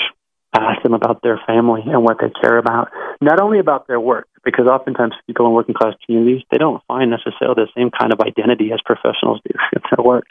[0.54, 2.90] ask them about their family and what they care about,
[3.22, 7.12] not only about their work, because oftentimes people in working class communities, they don't find
[7.12, 10.26] necessarily the same kind of identity as professionals do in their work,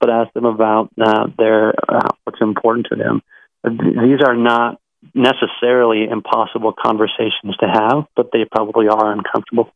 [0.00, 3.22] but ask them about uh, their uh, what's important to them.
[3.62, 4.80] These are not
[5.14, 9.72] necessarily impossible conversations to have, but they probably are uncomfortable.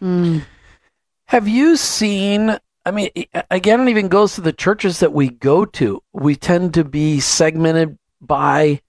[0.00, 0.42] Mm.
[1.26, 2.58] Have you seen?
[2.84, 3.10] I mean,
[3.50, 6.02] again, it even goes to the churches that we go to.
[6.12, 8.80] We tend to be segmented by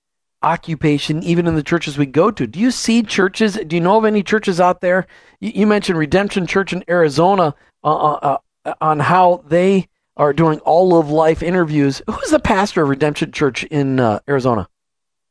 [0.43, 2.45] occupation, even in the churches we go to.
[2.45, 3.55] Do you see churches?
[3.55, 5.07] Do you know of any churches out there?
[5.39, 10.60] You, you mentioned Redemption Church in Arizona uh, uh, uh, on how they are doing
[10.60, 12.01] all of life interviews.
[12.07, 14.67] Who's the pastor of Redemption Church in uh, Arizona?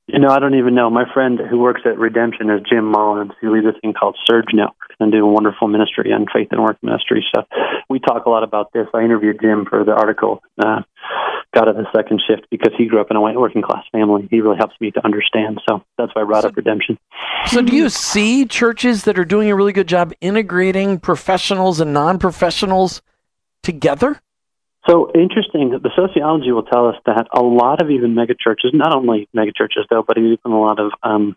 [0.08, 0.88] You know, I don't even know.
[0.88, 4.46] My friend who works at Redemption is Jim Mullins, He leads a thing called Surge
[4.52, 7.26] Network and do a wonderful ministry and faith and work ministry.
[7.34, 7.42] So
[7.90, 8.86] we talk a lot about this.
[8.94, 10.82] I interviewed Jim for the article, uh,
[11.52, 14.28] God of the second shift because he grew up in a white working class family.
[14.30, 15.60] He really helps me to understand.
[15.68, 16.98] So that's why I brought so, up Redemption.
[17.46, 21.92] So do you see churches that are doing a really good job integrating professionals and
[21.92, 23.02] non professionals
[23.62, 24.20] together?
[24.88, 25.70] So interesting.
[25.70, 30.04] The sociology will tell us that a lot of even megachurches, not only megachurches though,
[30.06, 31.36] but even a lot of um,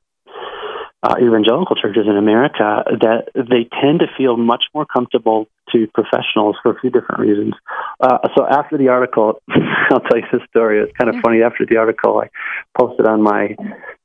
[1.02, 6.58] uh, evangelical churches in America, that they tend to feel much more comfortable to professionals
[6.62, 7.54] for a few different reasons.
[8.02, 9.42] Uh, so after the article,
[9.92, 10.82] I'll tell you this story.
[10.82, 11.42] It's kind of funny.
[11.42, 12.30] After the article, I
[12.78, 13.56] posted on my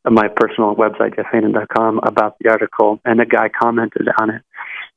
[0.08, 4.42] my personal website, jeffhaanen.com, about the article, and a guy commented on it.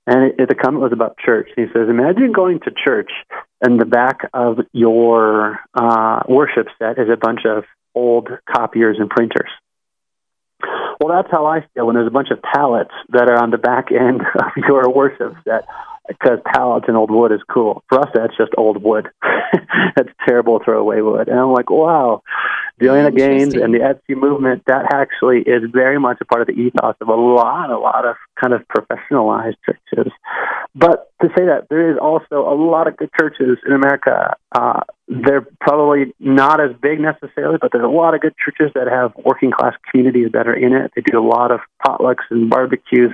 [0.06, 1.50] And it, the comment was about church.
[1.56, 3.12] He says, Imagine going to church,
[3.62, 7.64] and the back of your uh, worship set is a bunch of
[7.96, 9.50] old copiers and printers.
[11.00, 13.58] Well, that's how I feel when there's a bunch of pallets that are on the
[13.58, 15.66] back end of your worship set
[16.08, 17.84] because pallets and old wood is cool.
[17.90, 19.10] For us, that's just old wood.
[19.96, 21.28] that's terrible throwaway wood.
[21.28, 22.24] And I'm like, wow,
[22.82, 26.54] Joanna Gaines and the Etsy movement, that actually is very much a part of the
[26.54, 30.12] ethos of a lot, a lot of kind of professionalized churches.
[30.76, 34.36] But to say that, there is also a lot of good churches in America.
[34.52, 38.88] Uh, they're probably not as big necessarily, but there's a lot of good churches that
[38.88, 40.92] have working class communities that are in it.
[40.96, 43.12] They do a lot of potlucks and barbecues.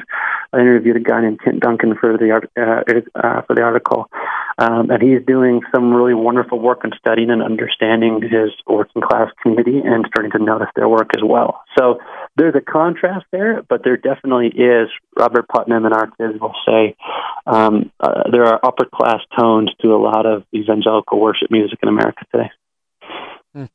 [0.51, 4.09] I interviewed a guy named Kent Duncan for the uh, uh, for the article,
[4.57, 9.29] um, and he's doing some really wonderful work in studying and understanding his working class
[9.41, 11.63] community and starting to notice their work as well.
[11.77, 11.99] So
[12.35, 14.89] there's a contrast there, but there definitely is.
[15.17, 16.95] Robert Putnam and our kids will say
[17.45, 21.89] um, uh, there are upper class tones to a lot of evangelical worship music in
[21.89, 22.51] America today.
[23.53, 23.65] Hmm.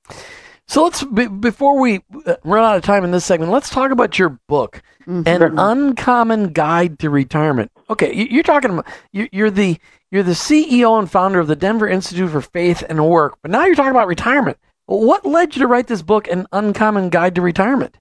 [0.69, 2.01] So let's before we
[2.45, 5.27] run out of time in this segment, let's talk about your book, mm-hmm.
[5.27, 7.73] An Uncommon Guide to Retirement.
[7.89, 9.79] Okay, you're talking about you're the
[10.11, 13.65] you're the CEO and founder of the Denver Institute for Faith and Work, but now
[13.65, 14.59] you're talking about retirement.
[14.85, 17.97] What led you to write this book, An Uncommon Guide to Retirement?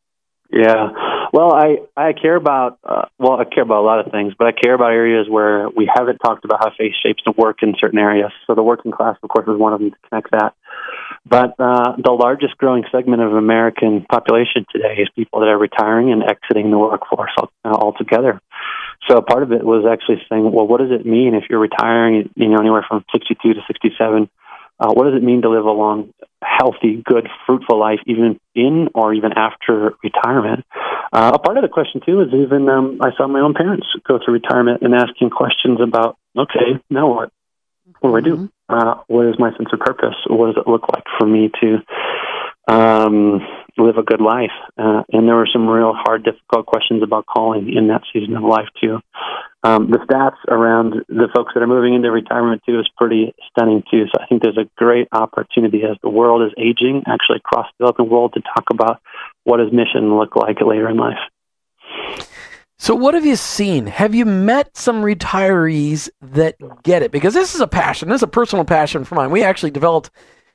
[0.51, 0.89] Yeah,
[1.31, 4.47] well, I I care about uh, well, I care about a lot of things, but
[4.47, 7.75] I care about areas where we haven't talked about how faith shapes the work in
[7.79, 8.31] certain areas.
[8.45, 10.53] So the working class, of course, is one of them to connect that.
[11.25, 16.11] But uh, the largest growing segment of American population today is people that are retiring
[16.11, 17.31] and exiting the workforce
[17.65, 18.41] altogether.
[19.07, 22.29] So part of it was actually saying, well, what does it mean if you're retiring,
[22.35, 24.29] you know, anywhere from 62 to 67?
[24.79, 28.89] Uh, what does it mean to live a long, healthy, good, fruitful life, even in
[28.93, 30.65] or even after retirement?
[31.11, 33.87] Uh, a part of the question too is even um, I saw my own parents
[34.07, 37.31] go through retirement and asking questions about, okay, now what?
[38.01, 38.35] What do I do?
[38.35, 38.45] Mm-hmm.
[38.69, 40.15] Uh, what is my sense of purpose?
[40.27, 41.77] What does it look like for me to
[42.67, 43.39] um,
[43.77, 44.51] live a good life.
[44.77, 48.43] Uh, and there were some real hard, difficult questions about calling in that season of
[48.43, 48.99] life too.
[49.63, 53.83] Um, the stats around the folks that are moving into retirement too is pretty stunning
[53.89, 54.05] too.
[54.05, 57.85] So I think there's a great opportunity as the world is aging, actually across the
[57.85, 59.01] developing world, to talk about
[59.43, 61.19] what does mission look like later in life.
[62.79, 63.87] So, what have you seen?
[63.87, 67.11] Have you met some retirees that get it?
[67.11, 68.09] Because this is a passion.
[68.09, 69.31] This is a personal passion for mine.
[69.31, 70.11] We actually developed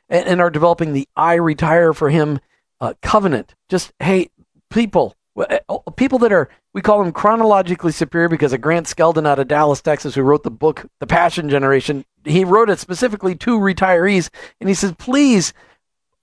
[0.08, 2.38] and, are developing the I Retire for Him
[2.80, 3.56] uh, covenant.
[3.68, 4.30] Just hey,
[4.70, 9.26] people, uh, oh, people that are we call them chronologically superior because of Grant Skeldon
[9.26, 12.04] out of Dallas, Texas, who wrote the book The Passion Generation.
[12.24, 14.30] He wrote it specifically to retirees,
[14.60, 15.52] and he says, please.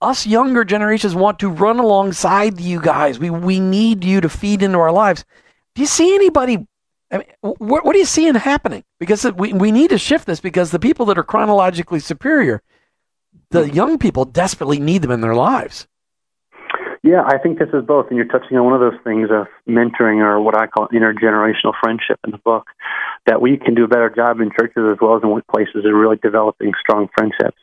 [0.02, 3.18] Us younger generations want to run alongside you guys.
[3.18, 5.26] We we need you to feed into our lives.
[5.80, 6.66] Do you see anybody
[7.10, 8.84] I mean, what, what, are you seeing happening?
[8.98, 12.62] Because we, we need to shift this because the people that are chronologically superior,
[13.48, 13.74] the mm-hmm.
[13.74, 15.88] young people desperately need them in their lives.
[17.02, 19.46] Yeah, I think this is both, and you're touching on one of those things of
[19.66, 22.66] mentoring or what I call intergenerational friendship in the book.
[23.24, 25.94] That we can do a better job in churches as well as in workplaces of
[25.94, 27.56] really developing strong friendships.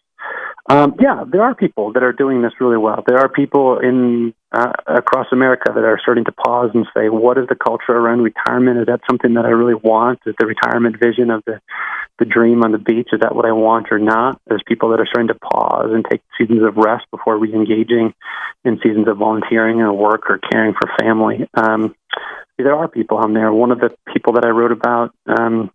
[0.70, 3.02] Um, yeah, there are people that are doing this really well.
[3.08, 7.38] There are people in uh, across America that are starting to pause and say, "What
[7.38, 8.80] is the culture around retirement?
[8.80, 10.20] Is that something that I really want?
[10.26, 11.62] Is the retirement vision of the
[12.20, 15.00] the dream on the beach is that what I want or not?" There's people that
[15.00, 18.14] are starting to pause and take seasons of rest before re-engaging
[18.66, 21.48] in seasons of volunteering or work or caring for family.
[21.54, 21.96] Um,
[22.58, 23.54] there are people on there.
[23.54, 25.72] One of the people that I wrote about um,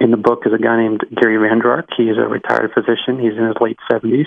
[0.00, 1.86] in the book is a guy named Gary Vanderark.
[1.96, 3.18] He's a retired physician.
[3.18, 4.26] He's in his late 70s.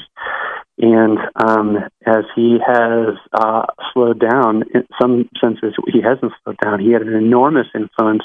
[0.78, 6.80] And um, as he has uh, slowed down, in some senses, he hasn't slowed down.
[6.80, 8.24] He had an enormous influence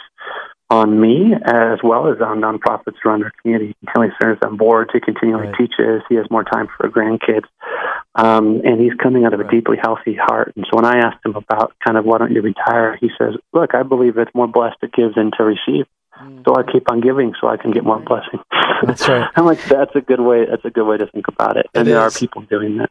[0.69, 3.69] on me as well as on nonprofits around our community.
[3.69, 4.91] He continually serves on boards.
[4.93, 5.57] He continually right.
[5.59, 6.03] teaches.
[6.09, 7.47] He has more time for grandkids.
[8.15, 10.53] Um, and he's coming out of a deeply healthy heart.
[10.57, 13.35] And so when I asked him about kind of why don't you retire, he says,
[13.53, 15.87] look, I believe it's more blessed to give than to receive.
[16.45, 18.41] So I keep on giving so I can get more blessing.
[18.85, 19.31] That's right.
[19.37, 20.47] I'm like, that's a good way.
[20.47, 21.67] That's a good way to think about it.
[21.75, 22.17] And it there is.
[22.17, 22.91] are people doing that.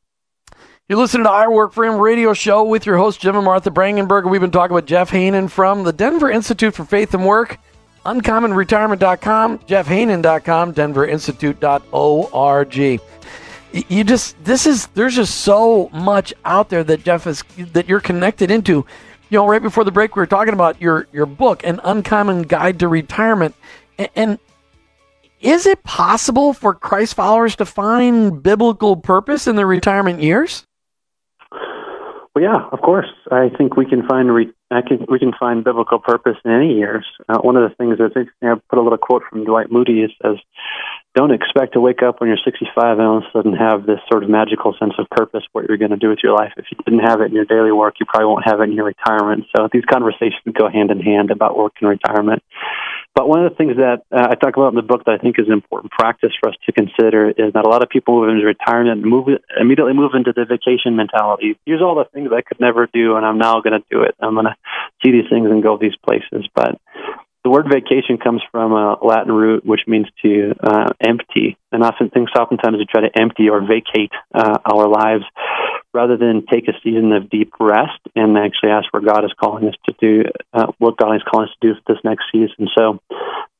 [0.87, 3.69] You're listening to I Work for Him radio show with your host, Jim and Martha
[3.69, 4.27] Brangenberg.
[4.27, 7.59] We've been talking with Jeff Haanen from the Denver Institute for Faith and Work,
[8.05, 13.01] uncommonretirement.com, jeffhaanen.com, denverinstitute.org.
[13.71, 17.99] You just, this is, there's just so much out there that Jeff is, that you're
[17.99, 18.83] connected into
[19.29, 22.43] you know, right before the break, we were talking about your your book, An Uncommon
[22.43, 23.55] Guide to Retirement,
[23.97, 24.39] and, and
[25.39, 30.65] is it possible for Christ followers to find biblical purpose in their retirement years?
[32.39, 33.11] Well, yeah, of course.
[33.29, 36.75] I think we can find re- I can, we can find biblical purpose in any
[36.75, 37.05] years.
[37.27, 40.03] Uh, one of the things I think I put a little quote from Dwight Moody.
[40.03, 40.37] It says,
[41.15, 43.99] "Don't expect to wake up when you're 65 and all of a sudden have this
[44.09, 46.53] sort of magical sense of purpose what you're going to do with your life.
[46.55, 48.73] If you didn't have it in your daily work, you probably won't have it in
[48.73, 49.43] your retirement.
[49.53, 52.41] So these conversations go hand in hand about work and retirement.
[53.19, 55.17] But one of the things that uh, I talk about in the book that I
[55.17, 58.15] think is an important practice for us to consider is that a lot of people
[58.15, 59.27] move into retirement and move
[59.59, 61.59] immediately move into the vacation mentality.
[61.65, 64.15] Here's all the things I could never do, and I'm now going to do it.
[64.21, 64.55] I'm going to
[65.03, 66.47] see these things and go these places.
[66.55, 66.79] But
[67.43, 72.09] the word vacation comes from a Latin root which means to uh, empty, and often
[72.11, 75.25] things oftentimes we try to empty or vacate uh, our lives
[75.93, 79.67] rather than take a season of deep rest and actually ask where God is calling
[79.67, 80.23] us to do,
[80.53, 82.67] uh, what God is calling us to do this next season.
[82.77, 82.99] So,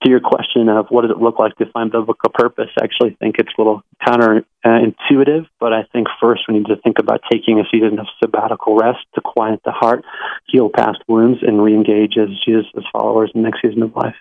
[0.03, 3.17] to your question of what does it look like to find biblical purpose, I actually
[3.19, 7.59] think it's a little counterintuitive, but I think first we need to think about taking
[7.59, 10.05] a season of sabbatical rest to quiet the heart,
[10.47, 14.15] heal past wounds, and reengage as Jesus' followers in the next season of life.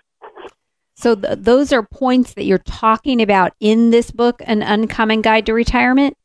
[0.95, 5.45] So th- those are points that you're talking about in this book, An Uncommon Guide
[5.45, 6.17] to Retirement?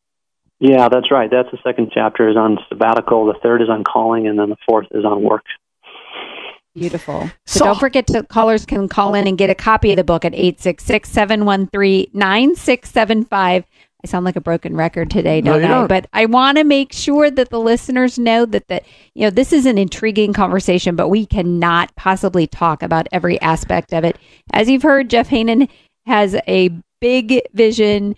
[0.61, 1.31] Yeah, that's right.
[1.31, 3.27] That's the second chapter is on sabbatical.
[3.27, 5.45] The third is on calling, and then the fourth is on work.
[6.75, 7.31] Beautiful.
[7.47, 10.05] So, so, don't forget to callers can call in and get a copy of the
[10.05, 13.65] book at 866 713 9675.
[14.05, 15.71] I sound like a broken record today, don't no, I?
[15.71, 15.89] Don't.
[15.89, 18.83] But I want to make sure that the listeners know that the
[19.15, 23.93] you know this is an intriguing conversation, but we cannot possibly talk about every aspect
[23.95, 24.19] of it.
[24.53, 25.69] As you've heard, Jeff Haanen
[26.07, 28.17] has a big vision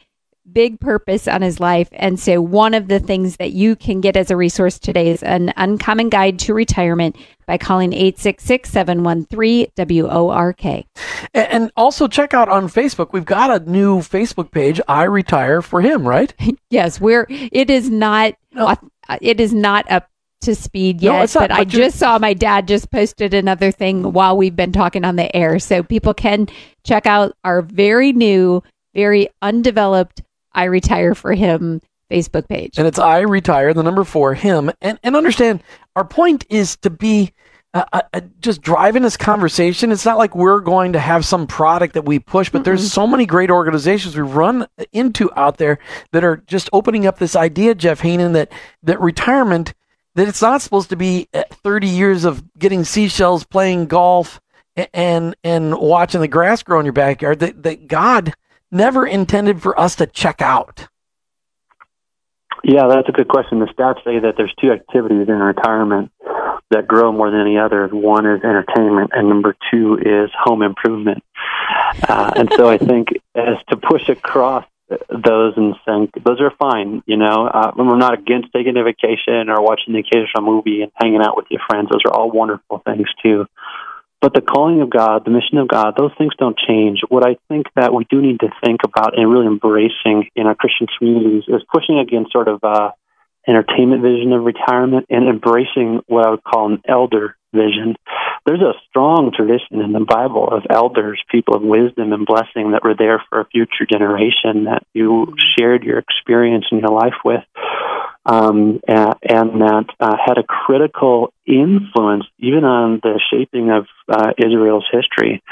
[0.53, 1.88] big purpose on his life.
[1.92, 5.22] And so, one of the things that you can get as a resource today is
[5.22, 7.16] an uncommon guide to retirement
[7.47, 10.86] by calling 866 713 WORK.
[11.34, 15.80] And also, check out on Facebook, we've got a new Facebook page, I Retire for
[15.80, 16.32] Him, right?
[16.70, 18.74] yes, we're, it is not, no.
[19.20, 20.09] it is not up
[20.42, 23.70] to speed yet, no, not, but, but I just saw my dad just posted another
[23.70, 25.59] thing while we've been talking on the air.
[25.59, 26.49] So people can
[26.84, 28.62] check out our very new,
[28.94, 30.22] very undeveloped
[30.57, 31.81] I retire for him
[32.11, 32.79] Facebook page.
[32.79, 34.71] And it's I retire, the number four, him.
[34.81, 35.63] And, and understand
[35.95, 37.33] our point is to be
[37.75, 39.93] uh, uh, uh just driving this conversation.
[39.93, 42.93] It's not like we're going to have some product that we push, but mm there's
[42.93, 45.79] so many great organizations we run into out there
[46.13, 48.51] that are just opening up this idea, Jeff Haanen, that,
[48.83, 49.75] that retirement,
[50.15, 54.41] that it's not supposed to be uh, 30 years of getting seashells, playing golf,
[54.93, 57.39] and and watching the grass grow in your backyard.
[57.39, 58.35] That, that God
[58.71, 60.89] never intended for us to check out?
[62.64, 63.61] Yeah, that's a good question.
[63.61, 66.11] The stats say that there's two activities in retirement
[66.71, 67.87] that grow more than any other.
[67.89, 71.23] One is entertainment, and number two is home improvement.
[72.09, 74.64] Uh, and so I think as to push across
[75.09, 77.03] those and saying those are fine.
[77.07, 80.93] You know, uh, we're not against taking a vacation or watching the occasional movie and
[80.95, 81.89] hanging out with your friends.
[81.91, 83.47] Those are all wonderful things too.
[84.21, 87.01] But the calling of God, the mission of God, those things don't change.
[87.09, 90.55] What I think that we do need to think about and really embracing in our
[90.55, 92.93] Christian communities is pushing against sort of uh,
[93.47, 97.95] entertainment vision of retirement and embracing what I would call an elder vision.
[98.45, 102.85] There's a strong tradition in the Bible of elders, people of wisdom and blessing that
[102.85, 107.43] were there for a future generation that you shared your experience in your life with
[108.27, 114.87] um, and, that uh, had a critical influence even on the shaping of uh, Israel's
[114.91, 115.43] history.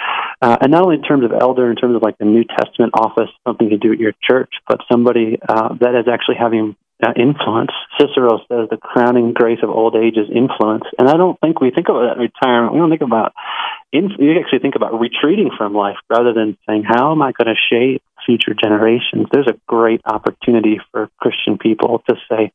[0.43, 2.93] Uh, and not only in terms of elder, in terms of like the New Testament
[2.95, 7.13] office, something to do at your church, but somebody uh, that is actually having uh,
[7.17, 7.71] influence.
[7.99, 10.85] Cicero says the crowning grace of old age is influence.
[10.99, 12.75] And I don't think we think about that retirement.
[12.75, 13.33] We don't think about,
[13.93, 17.61] we actually think about retreating from life rather than saying, how am I going to
[17.71, 19.27] shape future generations?
[19.33, 22.53] There's a great opportunity for Christian people to say,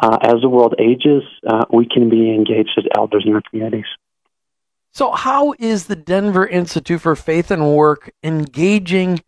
[0.00, 3.86] uh, as the world ages, uh, we can be engaged as elders in our communities.
[4.92, 9.20] So, how is the Denver Institute for Faith and Work engaging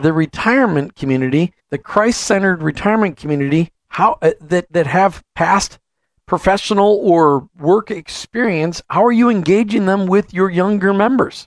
[0.00, 5.78] the retirement community, the Christ centered retirement community, how uh, that that have past
[6.26, 11.46] professional or work experience how are you engaging them with your younger members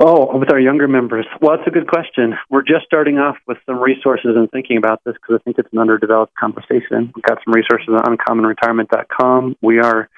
[0.00, 1.26] oh with our younger members.
[1.40, 2.34] Well that's a good question.
[2.48, 5.72] We're just starting off with some resources and thinking about this because i think it's
[5.72, 7.12] an underdeveloped conversation.
[7.14, 10.08] We've got some resources on uncommonretirement.com we are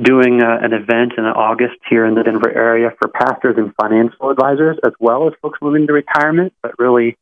[0.00, 4.30] doing uh, an event in august here in the denver area for pastors and financial
[4.30, 7.16] advisors as well as folks moving to retirement but really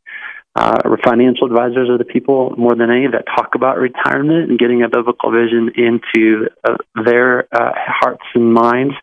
[0.56, 4.82] uh, financial advisors are the people more than any that talk about retirement and getting
[4.82, 8.94] a biblical vision into uh, their uh, hearts and minds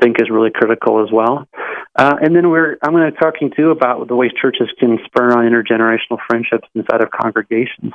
[0.00, 1.48] think is really critical as well.
[1.96, 4.98] Uh, and then we're I'm going to be talking too about the ways churches can
[5.04, 7.92] spur on intergenerational friendships inside of congregations.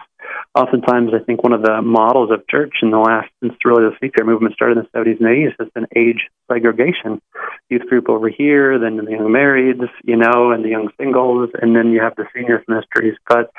[0.56, 3.96] Oftentimes, I think one of the models of church in the last since really the
[4.02, 7.22] seeker movement started in the 70s and 80s has been age segregation.
[7.70, 11.76] Youth group over here, then the young marrieds, you know, and the young singles, and
[11.76, 13.16] then you have the seniors ministries.
[13.28, 13.52] But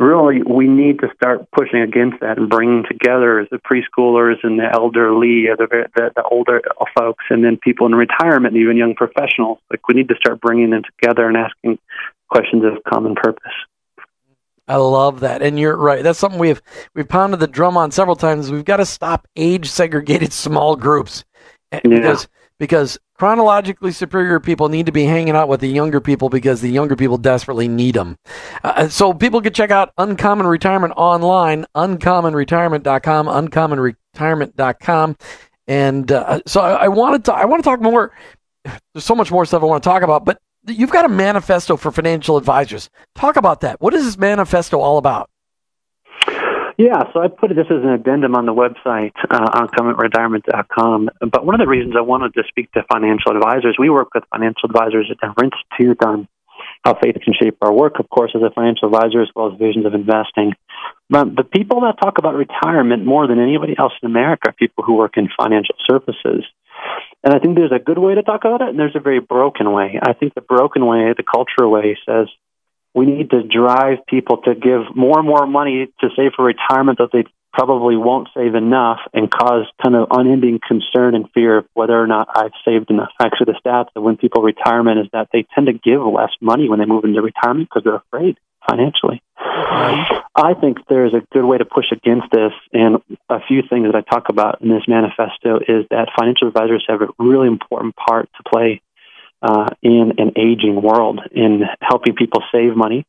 [0.00, 4.68] really we need to start pushing against that and bringing together the preschoolers and the
[4.72, 6.62] elderly, the, the, the older
[6.96, 9.58] folks, and then people in retirement, and even young professionals.
[9.70, 11.78] Like we need to start bringing them together and asking
[12.28, 13.52] questions of common purpose.
[14.66, 16.02] I love that, and you're right.
[16.02, 16.62] That's something we've
[16.94, 18.50] we've pounded the drum on several times.
[18.50, 21.24] We've got to stop age segregated small groups
[21.72, 21.80] yeah.
[21.82, 22.28] because
[22.60, 26.70] because chronologically superior people need to be hanging out with the younger people because the
[26.70, 28.16] younger people desperately need them.
[28.62, 35.16] Uh, so people can check out Uncommon Retirement online, uncommonretirement.com, uncommonretirement.com.
[35.66, 38.12] And uh, so I, I wanted to I want to talk more.
[38.64, 41.78] There's so much more stuff I want to talk about, but you've got a manifesto
[41.78, 42.90] for financial advisors.
[43.14, 43.80] Talk about that.
[43.80, 45.29] What is this manifesto all about?
[46.80, 51.10] Yeah, so I put this as an addendum on the website uh, uncommonretirement.com.
[51.30, 54.24] But one of the reasons I wanted to speak to financial advisors, we work with
[54.32, 56.26] financial advisors at Denver Institute on
[56.82, 59.58] how faith can shape our work, of course, as a financial advisor, as well as
[59.58, 60.54] visions of investing.
[61.10, 64.82] But the people that talk about retirement more than anybody else in America are people
[64.82, 66.48] who work in financial services.
[67.22, 69.20] And I think there's a good way to talk about it, and there's a very
[69.20, 70.00] broken way.
[70.02, 72.28] I think the broken way, the cultural way, says
[72.94, 76.98] we need to drive people to give more and more money to save for retirement
[76.98, 81.66] that they probably won't save enough and cause kind of unending concern and fear of
[81.74, 83.10] whether or not I've saved enough.
[83.20, 86.68] Actually, the stats that when people retirement is that they tend to give less money
[86.68, 88.38] when they move into retirement because they're afraid
[88.68, 89.22] financially.
[89.38, 93.96] I think there's a good way to push against this, and a few things that
[93.96, 98.28] I talk about in this manifesto is that financial advisors have a really important part
[98.36, 98.80] to play
[99.42, 103.06] uh, in an aging world in helping people save money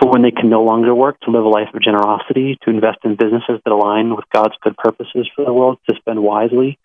[0.00, 2.98] for when they can no longer work, to live a life of generosity, to invest
[3.04, 6.78] in businesses that align with God's good purposes for the world, to spend wisely,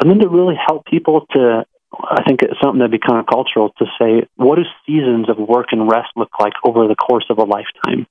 [0.00, 1.66] and then to really help people to.
[1.98, 5.90] I think it's something that become cultural to say, what do seasons of work and
[5.90, 8.06] rest look like over the course of a lifetime?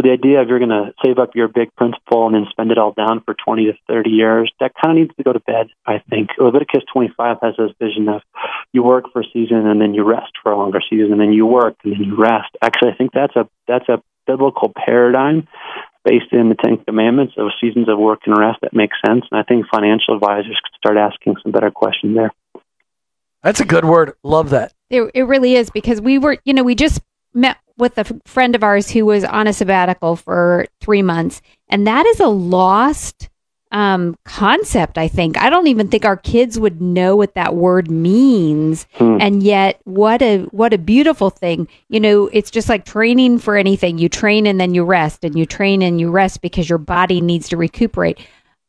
[0.00, 2.72] So the idea of you're going to save up your big principal and then spend
[2.72, 5.40] it all down for 20 to 30 years, that kind of needs to go to
[5.40, 6.30] bed, I think.
[6.38, 8.22] Leviticus 25 has this vision of
[8.72, 11.34] you work for a season and then you rest for a longer season and then
[11.34, 12.48] you work and then you rest.
[12.62, 15.46] Actually, I think that's a, that's a biblical paradigm
[16.02, 19.26] based in the Ten Commandments of seasons of work and rest that makes sense.
[19.30, 22.32] And I think financial advisors could start asking some better questions there.
[23.42, 24.14] That's a good word.
[24.22, 24.72] Love that.
[24.88, 27.02] It, it really is because we were, you know, we just
[27.34, 31.86] met with a friend of ours who was on a sabbatical for three months, and
[31.86, 33.28] that is a lost
[33.72, 34.98] um, concept.
[34.98, 39.18] I think I don't even think our kids would know what that word means, hmm.
[39.20, 41.68] and yet what a what a beautiful thing.
[41.88, 43.98] You know, it's just like training for anything.
[43.98, 47.20] You train and then you rest, and you train and you rest because your body
[47.20, 48.18] needs to recuperate.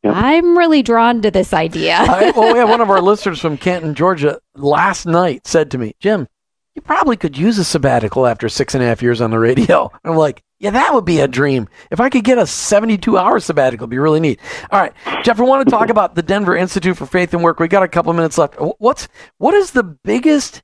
[0.02, 0.14] Yep.
[0.16, 1.94] I'm really drawn to this idea.
[1.94, 5.78] I, well, we have one of our listeners from Canton, Georgia, last night said to
[5.78, 6.26] me, Jim,
[6.74, 9.90] you probably could use a sabbatical after six and a half years on the radio.
[10.04, 11.68] I'm like, yeah, that would be a dream.
[11.90, 14.40] If I could get a 72 hour sabbatical, it'd be really neat.
[14.70, 14.92] All right,
[15.22, 17.60] Jeff, we want to talk about the Denver Institute for Faith and Work.
[17.60, 18.54] We got a couple minutes left.
[18.78, 19.08] What's
[19.38, 20.62] what is the biggest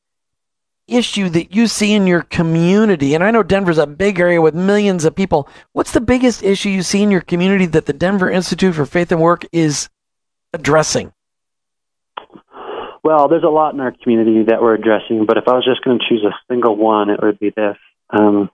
[0.86, 3.14] issue that you see in your community?
[3.14, 5.48] And I know Denver's a big area with millions of people.
[5.72, 9.12] What's the biggest issue you see in your community that the Denver Institute for Faith
[9.12, 9.90] and Work is
[10.54, 11.12] addressing?
[13.03, 15.84] Well, there's a lot in our community that we're addressing, but if I was just
[15.84, 17.76] going to choose a single one, it would be this.
[18.11, 18.51] Um,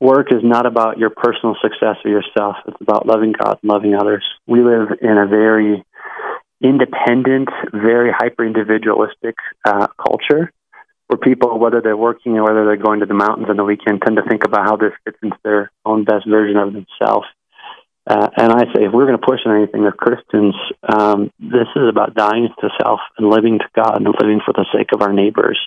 [0.00, 2.56] work is not about your personal success or yourself.
[2.66, 4.24] It's about loving God and loving others.
[4.46, 5.84] We live in a very
[6.60, 10.52] independent, very hyper individualistic uh, culture
[11.08, 14.02] where people, whether they're working or whether they're going to the mountains on the weekend,
[14.02, 17.26] tend to think about how this fits into their own best version of themselves.
[18.08, 21.68] Uh, and I say, if we're going to push on anything as Christians, um, this
[21.76, 25.02] is about dying to self and living to God and living for the sake of
[25.02, 25.60] our neighbors.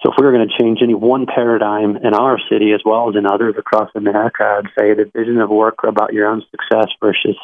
[0.00, 3.10] So, if we were going to change any one paradigm in our city as well
[3.10, 6.88] as in others across America, I'd say the vision of work about your own success
[6.98, 7.36] versus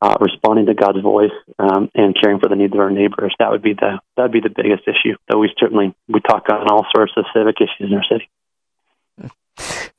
[0.00, 3.32] uh, responding to God's voice um, and caring for the needs of our neighbors.
[3.38, 5.16] That would be the that would be the biggest issue.
[5.30, 8.28] Though we certainly we talk on all sorts of civic issues in our city.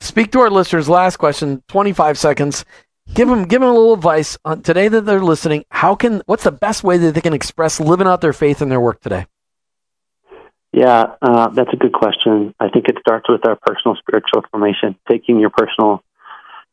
[0.00, 0.86] Speak to our listeners.
[0.86, 2.66] Last question, twenty five seconds
[3.12, 5.64] give them give them a little advice on today that they're listening.
[5.70, 8.68] How can what's the best way that they can express living out their faith in
[8.68, 9.26] their work today?
[10.72, 12.52] Yeah, uh, that's a good question.
[12.58, 16.02] I think it starts with our personal spiritual formation, taking your personal,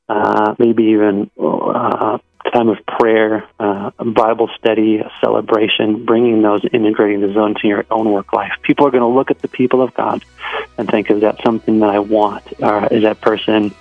[0.09, 2.17] uh, maybe even uh,
[2.51, 8.33] time of prayer, uh, Bible study, celebration, bringing those, integrating those into your own work
[8.33, 8.53] life.
[8.63, 10.25] People are going to look at the people of God
[10.79, 12.43] and think, is that something that I want?
[12.59, 13.71] Or is that person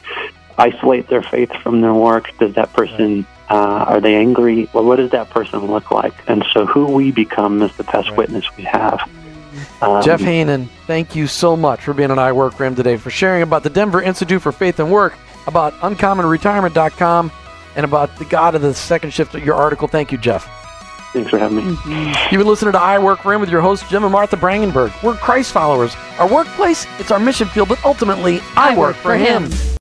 [0.61, 2.37] isolate their faith from their work?
[2.39, 4.69] Does that person uh, are they angry?
[4.73, 6.15] Well, what does that person look like?
[6.29, 8.17] And so, who we become is the best right.
[8.17, 9.01] witness we have.
[9.83, 13.65] Um, Jeff Haanen, thank you so much for being on iWork today, for sharing about
[13.65, 15.15] the Denver Institute for Faith and Work,
[15.49, 17.33] about uncommonretirement.com,
[17.75, 19.35] and about the God of the Second Shift.
[19.35, 19.89] Your article.
[19.89, 20.49] Thank you, Jeff.
[21.13, 21.63] Thanks for having me.
[21.65, 22.33] Mm-hmm.
[22.33, 25.03] You've been listening to iWork for Him with your hosts, Jim and Martha Brangenberg.
[25.03, 25.97] We're Christ followers.
[26.21, 29.51] Our workplace, it's our mission field, but ultimately, I, I work, work for him.
[29.51, 29.51] him.